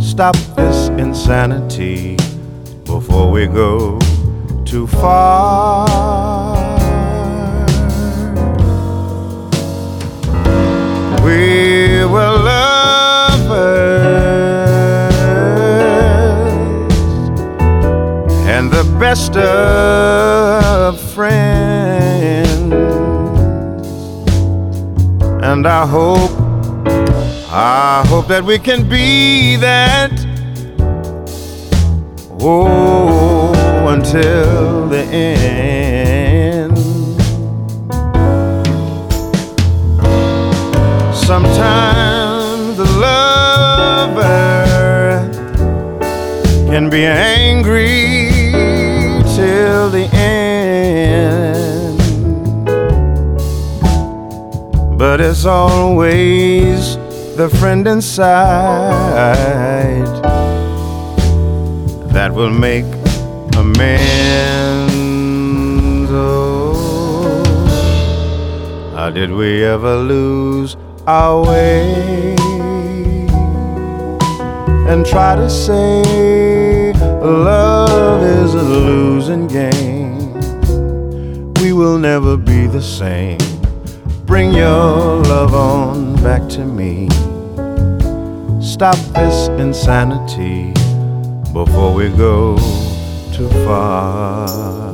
Stop 0.00 0.36
this 0.54 0.90
insanity 0.90 2.16
before 2.84 3.32
we 3.32 3.48
go 3.48 3.98
too 4.64 4.86
far. 4.86 6.55
We 11.26 12.04
were 12.04 12.34
lovers 12.38 13.66
and 18.46 18.70
the 18.70 18.84
best 19.00 19.36
of 19.36 21.00
friends. 21.14 22.72
And 25.42 25.66
I 25.66 25.84
hope, 25.84 26.30
I 27.50 28.04
hope 28.06 28.28
that 28.28 28.44
we 28.44 28.60
can 28.60 28.88
be 28.88 29.56
that. 29.56 30.12
Oh, 32.38 33.52
until 33.88 34.88
the 34.88 35.02
end. 35.02 35.95
Sometimes 41.26 42.76
the 42.76 42.86
lover 43.00 44.38
can 46.70 46.88
be 46.88 47.04
angry 47.04 48.30
till 49.34 49.90
the 49.90 50.08
end, 50.14 51.98
but 54.96 55.20
it's 55.20 55.44
always 55.44 56.96
the 57.36 57.48
friend 57.58 57.88
inside 57.88 58.46
that 62.14 62.32
will 62.32 62.50
make 62.50 62.86
amends. 63.56 64.92
Oh, 66.08 67.42
how 68.94 69.10
did 69.10 69.32
we 69.32 69.64
ever 69.64 69.96
lose? 69.96 70.55
Our 71.06 71.46
way 71.46 72.34
and 74.88 75.06
try 75.06 75.36
to 75.36 75.48
say 75.48 76.92
love 76.92 78.22
is 78.22 78.54
a 78.54 78.62
losing 78.62 79.46
game. 79.46 80.32
We 81.60 81.72
will 81.72 81.98
never 81.98 82.36
be 82.36 82.66
the 82.66 82.82
same. 82.82 83.38
Bring 84.24 84.52
your 84.52 85.22
love 85.22 85.54
on 85.54 86.16
back 86.22 86.48
to 86.50 86.64
me. 86.64 87.08
Stop 88.60 88.96
this 89.14 89.48
insanity 89.60 90.72
before 91.52 91.94
we 91.94 92.08
go 92.10 92.56
too 93.32 93.48
far. 93.64 94.85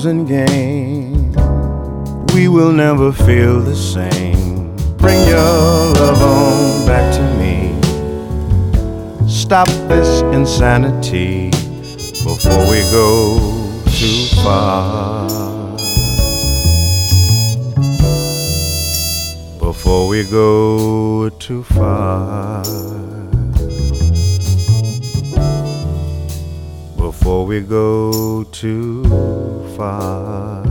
losing 0.00 0.24
game? 0.24 1.30
We 2.34 2.48
will 2.48 2.72
never 2.72 3.12
feel 3.12 3.60
the 3.60 3.76
same. 3.76 4.74
Bring 4.96 5.28
your 5.28 5.92
love 6.00 6.22
on 6.22 6.86
back 6.86 7.12
to 7.16 7.22
me. 7.38 7.76
Stop 9.28 9.68
this 9.88 10.22
insanity 10.32 11.50
before 12.24 12.64
we 12.70 12.80
go 12.90 13.82
too 13.90 14.36
far. 14.42 15.28
Before 19.58 20.08
we 20.08 20.24
go 20.24 21.28
too 21.28 21.62
far. 21.64 22.62
Before 26.96 27.44
we 27.44 27.60
go 27.60 28.44
too 28.44 29.49
far. 29.80 30.62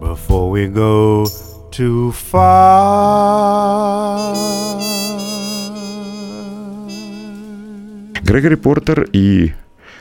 Before 0.00 0.50
we 0.50 0.68
go 0.68 1.26
too 1.70 2.12
far. 2.12 3.48
Грегори 8.22 8.56
Портер 8.56 9.08
и 9.14 9.52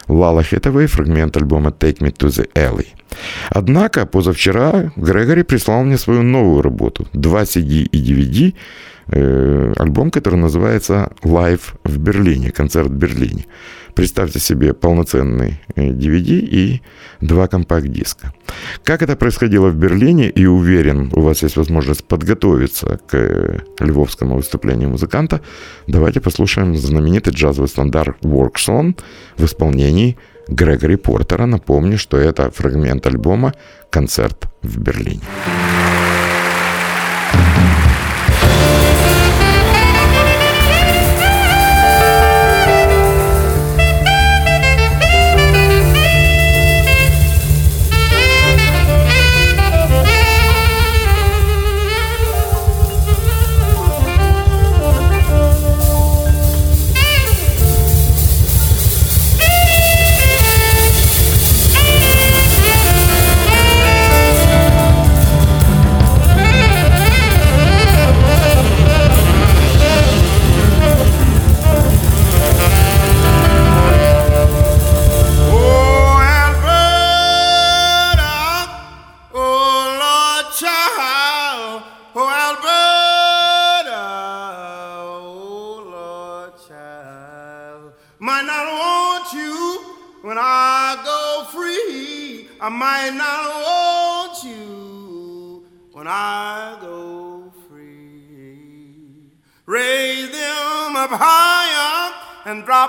Лала 0.10 0.44
Хетавей, 0.44 0.88
фрагмент 0.88 1.38
альбома 1.38 1.70
«Take 1.70 2.00
Me 2.00 2.12
to 2.12 2.28
the 2.28 2.50
Alley». 2.54 2.88
Однако 3.50 4.06
позавчера 4.06 4.92
Грегори 4.98 5.44
прислал 5.44 5.84
мне 5.84 5.98
свою 5.98 6.24
новую 6.24 6.62
работу, 6.62 7.08
два 7.14 7.44
CD 7.44 7.84
и 7.84 7.98
DVD, 7.98 8.54
э, 9.10 9.74
альбом, 9.78 10.12
который 10.12 10.40
называется 10.40 11.12
«Live 11.24 11.74
в 11.84 11.98
Берлине», 11.98 12.52
концерт 12.52 12.88
в 12.88 12.94
Берлине. 12.94 13.46
Представьте 13.98 14.40
себе 14.40 14.74
полноценный 14.74 15.60
э, 15.76 15.90
DVD 15.90 16.40
и 16.40 16.82
два 17.22 17.48
компакт-диска. 17.48 18.32
Как 18.84 19.02
это 19.02 19.16
происходило 19.16 19.70
в 19.70 19.76
Берлине, 19.76 20.30
и 20.30 20.46
уверен, 20.46 21.12
у 21.16 21.22
вас 21.22 21.44
есть 21.44 21.58
возможность 21.58 22.04
подготовиться 22.04 23.00
к 23.08 23.18
э, 23.18 23.60
львовскому 23.80 24.36
выступлению 24.36 24.90
музыканта, 24.90 25.42
давайте 25.88 26.22
послушаем 26.22 26.76
знаменитый 26.76 27.34
джазовый 27.34 27.70
стандарт 27.70 28.18
«Work 28.24 28.56
Song» 28.56 29.00
в 29.38 29.46
исполнении 29.46 30.16
Грегори 30.48 30.96
Портера. 30.96 31.46
Напомню, 31.46 31.98
что 31.98 32.18
это 32.18 32.52
фрагмент 32.52 33.06
альбома 33.08 33.54
«Концерт 33.90 34.48
в 34.62 34.80
Берлине». 34.80 35.22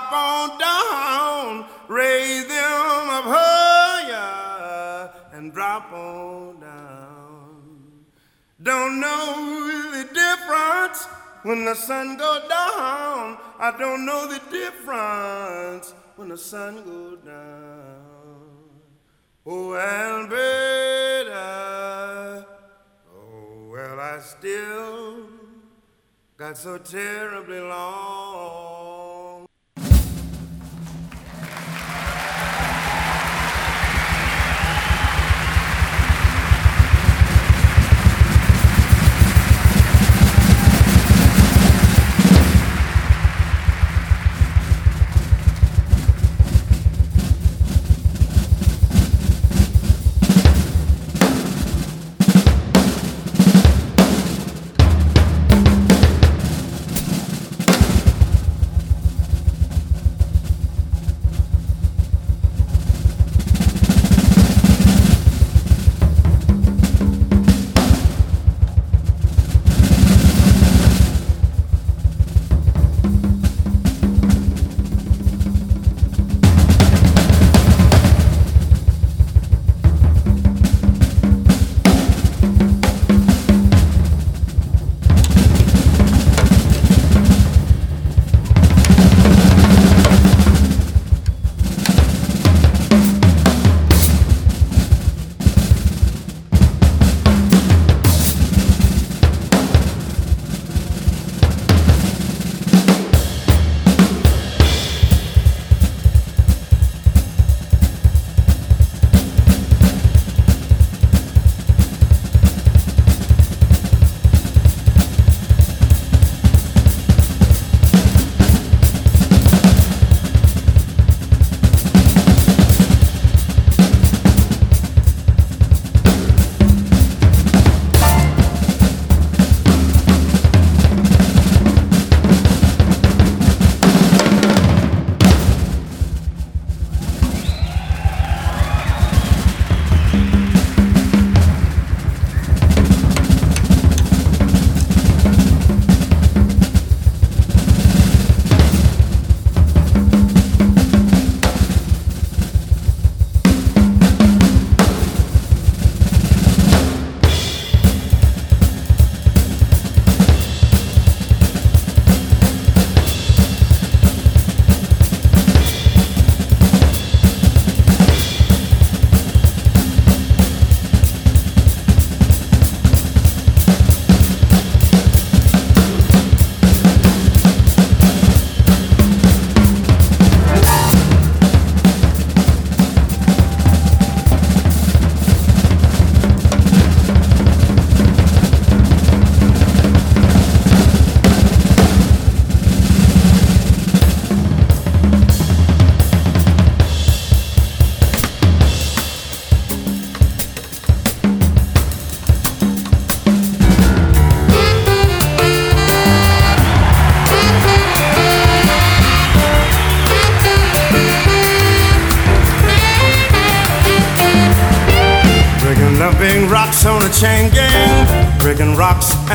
Drop 0.09 0.13
on 0.13 0.57
down. 0.57 1.65
Raise 1.87 2.47
them 2.47 3.09
up 3.09 3.25
higher 3.25 5.11
and 5.33 5.53
drop 5.53 5.91
on 5.91 6.59
down. 6.59 8.05
Don't 8.61 8.99
know 8.99 9.91
the 9.91 10.03
difference 10.13 11.05
when 11.43 11.65
the 11.65 11.75
sun 11.75 12.17
go 12.17 12.39
down. 12.47 13.37
I 13.59 13.71
don't 13.77 14.05
know 14.05 14.27
the 14.27 14.39
difference 14.51 15.93
when 16.15 16.29
the 16.29 16.37
sun 16.37 16.83
go 16.83 17.15
down. 17.15 18.05
Oh, 19.45 19.73
Alberta. 19.75 21.35
Oh, 23.15 23.69
well, 23.71 23.99
I 23.99 24.19
still 24.19 25.27
got 26.37 26.57
so 26.57 26.77
terribly 26.77 27.61
long. 27.61 28.78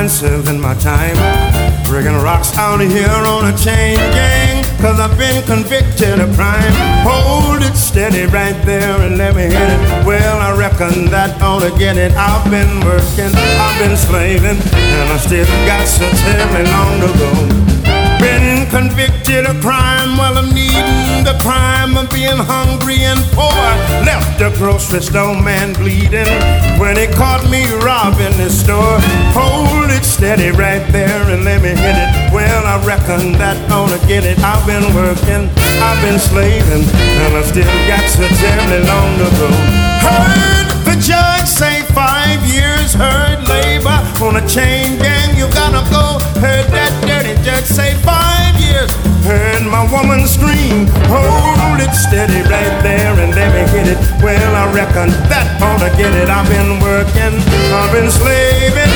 Rocks 0.05 0.21
serving 0.21 0.61
my 0.61 0.75
time. 0.75 1.17
Breaking 1.85 2.15
rocks 2.23 2.57
out 2.57 2.81
here 2.81 3.09
on 3.09 3.53
a 3.53 3.57
chain 3.57 3.97
gang, 3.97 4.65
cause 4.81 4.99
I've 5.01 5.17
been 5.19 5.43
convicted 5.45 6.21
of 6.21 6.35
crime. 6.37 6.73
Hold 7.05 7.63
it 7.63 7.77
steady 7.77 8.27
right 8.27 8.57
there 8.65 9.01
and 9.01 9.17
let 9.17 9.35
me 9.35 9.43
hit 9.43 9.71
it. 9.71 10.07
Well, 10.07 10.39
I 10.41 10.57
reckon 10.57 11.11
that 11.11 11.41
ought 11.41 11.61
to 11.61 11.71
get 11.79 11.97
it. 11.97 12.13
I've 12.13 12.45
been 12.51 12.81
working, 12.85 13.33
I've 13.35 13.79
been 13.79 13.97
slaving, 13.97 14.59
and 14.75 15.11
I 15.11 15.17
still 15.19 15.47
got 15.67 15.87
so 15.87 16.07
terribly 16.25 16.65
long 16.73 17.01
to 17.01 17.11
go. 17.19 17.31
Been 18.21 18.54
convicted 18.71 19.47
of 19.47 19.61
crime 19.61 20.17
while 20.17 20.37
I'm 20.39 20.53
needing 20.55 21.25
the 21.25 21.37
crime 21.41 21.97
of 21.97 22.11
being 22.11 22.37
hungry 22.37 23.05
and 23.05 23.21
poor. 23.33 23.65
Left 24.05 24.39
the 24.39 24.51
grocery 24.59 25.01
store 25.01 25.35
man 25.41 25.73
bleeding 25.75 26.29
when 26.79 26.97
he 26.97 27.07
caught 27.07 27.49
me 27.51 27.65
robbing 27.85 28.37
the 28.37 28.51
store. 28.51 28.99
Hold 29.33 29.91
it 29.91 30.05
steady 30.05 30.51
right 30.51 30.85
there 30.93 31.23
and 31.33 31.45
let 31.45 31.63
me 31.63 31.71
hit 31.71 31.97
it. 31.97 32.33
Well, 32.33 32.65
I 32.67 32.85
reckon 32.85 33.33
that 33.39 33.57
to 33.69 34.07
get 34.07 34.25
it. 34.25 34.39
I've 34.41 34.67
been 34.67 34.87
working, 34.95 35.51
I've 35.83 36.01
been 36.03 36.19
slaving, 36.19 36.85
and 36.85 37.37
I 37.37 37.43
still 37.43 37.65
got 37.87 38.05
so 38.11 38.27
terribly 38.43 38.83
long 38.87 39.11
to 39.23 39.29
go. 39.39 39.49
Heard 40.05 40.69
the 40.85 40.97
judge 41.01 41.49
say 41.49 41.83
five 41.93 42.41
years, 42.47 42.95
heard 42.95 43.47
labor 43.49 43.99
on 44.25 44.37
a 44.37 44.47
chain 44.49 44.99
gang, 44.99 45.37
you 45.37 45.47
gotta 45.53 45.83
go. 45.91 46.19
Heard 46.41 46.67
that 46.73 46.93
dirty 47.07 47.35
judge 47.43 47.65
say 47.65 47.95
five 48.03 48.34
Heard 49.25 49.65
my 49.65 49.85
woman 49.91 50.27
scream, 50.27 50.87
hold 51.09 51.81
it 51.81 51.95
steady 51.95 52.43
right 52.49 52.77
there 52.83 53.15
and 53.19 53.35
let 53.35 53.49
me 53.55 53.65
hit 53.73 53.89
it. 53.97 53.99
Well, 54.23 54.55
I 54.55 54.71
reckon 54.73 55.09
that 55.33 55.47
ought 55.63 55.81
to 55.81 55.91
get 55.97 56.13
it. 56.13 56.29
I've 56.29 56.49
been 56.49 56.81
working, 56.81 57.41
I've 57.73 57.93
been 57.93 58.11
slaving, 58.11 58.93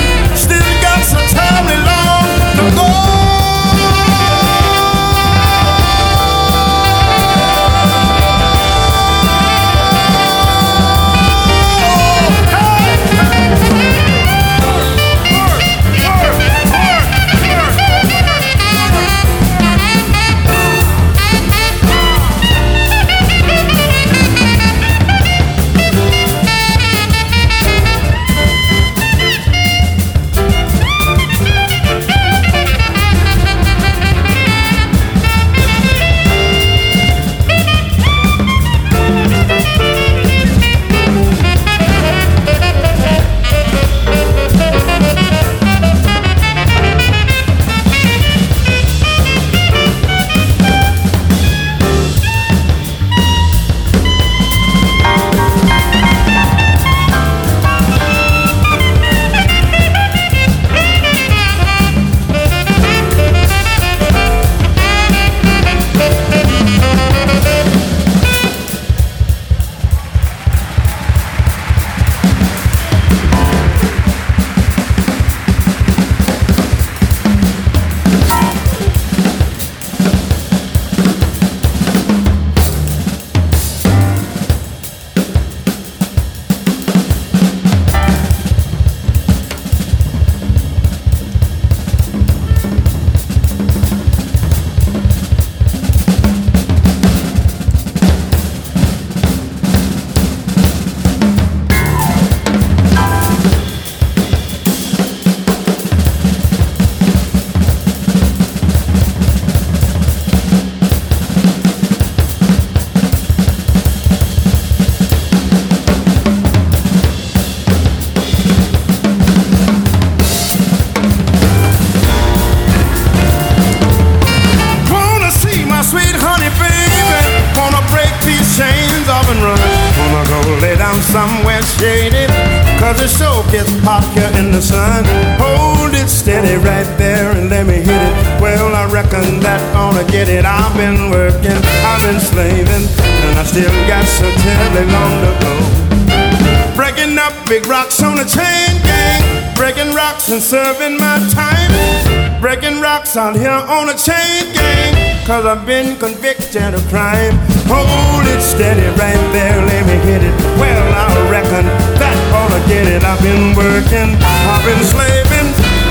working, 141.49 141.65
I've 141.85 142.03
been 142.03 142.21
slaving, 142.21 142.85
and 143.01 143.39
I 143.39 143.45
still 143.45 143.71
got 143.87 144.05
so 144.05 144.31
terribly 144.43 144.87
long 144.93 145.15
to 145.25 145.33
go. 145.41 146.77
Breaking 146.77 147.19
up 147.19 147.33
big 147.47 147.67
rocks 147.67 148.03
on 148.03 148.19
a 148.19 148.25
chain 148.25 148.71
gang. 148.83 149.55
Breaking 149.55 149.95
rocks 149.95 150.29
and 150.29 150.41
serving 150.41 150.97
my 150.99 151.19
time. 151.33 152.41
Breaking 152.41 152.81
rocks 152.81 153.17
out 153.17 153.35
here 153.37 153.51
on 153.51 153.89
a 153.89 153.97
chain 153.97 154.53
gang. 154.55 155.27
Cause 155.27 155.45
I've 155.45 155.67
been 155.67 155.99
convicted 155.99 156.75
of 156.75 156.83
crime. 156.89 157.37
Hold 157.69 158.27
it 158.29 158.41
steady 158.41 158.87
right 158.97 159.25
there, 159.33 159.59
let 159.61 159.85
me 159.87 159.97
hit 160.07 160.23
it. 160.23 160.35
Well, 160.57 160.87
I 160.95 161.31
reckon 161.31 161.67
that 162.01 162.17
ought 162.33 162.49
to 162.55 162.61
get 162.69 162.87
it. 162.87 163.03
I've 163.05 163.21
been 163.21 163.53
working, 163.57 164.17
I've 164.23 164.65
been 164.65 164.83
slaving. 164.87 165.49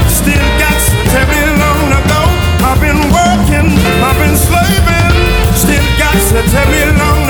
Still 0.09 0.47
got 0.57 0.77
so 0.81 0.97
terribly 1.11 1.45
long 1.59 1.83
to 1.93 2.01
go. 2.09 2.21
I've 2.65 2.81
been 2.81 3.03
working, 3.13 3.67
I've 4.01 4.17
been 4.17 4.35
slaving. 4.35 4.96
So 6.27 6.41
tell 6.41 6.69
me 6.69 6.97
long 6.99 7.26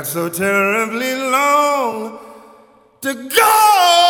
got 0.00 0.06
so 0.06 0.30
terribly 0.30 1.14
long 1.14 2.18
to 3.02 3.12
go. 3.12 4.09